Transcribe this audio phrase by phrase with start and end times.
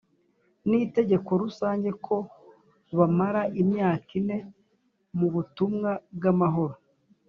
[0.67, 2.15] n itegeko rusange ko
[2.97, 4.37] bamara imyaka ine
[5.17, 6.75] mubutumwa bwamahoro.